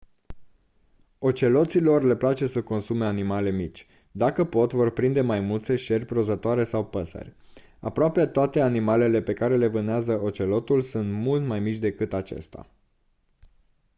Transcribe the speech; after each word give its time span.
oceloților 1.19 2.01
le 2.03 2.15
place 2.15 2.47
să 2.47 2.63
consume 2.63 3.05
animale 3.05 3.49
mici 3.51 3.87
dacă 4.11 4.45
pot 4.45 4.73
vor 4.73 4.91
prinde 4.91 5.21
maimuțe 5.21 5.75
șerpi 5.75 6.13
rozătoare 6.13 6.63
sau 6.63 6.85
păsări 6.85 7.35
aproape 7.79 8.25
toate 8.27 8.61
animalele 8.61 9.21
pe 9.21 9.33
care 9.33 9.57
le 9.57 9.67
vânează 9.67 10.21
ocelotul 10.21 10.81
sunt 10.81 11.11
mult 11.11 11.45
mai 11.45 11.59
mici 11.59 11.77
decât 11.77 12.13
acesta 12.13 12.69